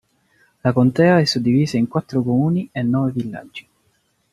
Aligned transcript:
La 0.63 0.73
contea 0.73 1.19
è 1.19 1.25
suddivisa 1.25 1.77
in 1.77 1.87
quattro 1.87 2.23
comuni 2.23 2.67
e 2.71 2.81
nove 2.81 3.11
villaggi. 3.11 3.67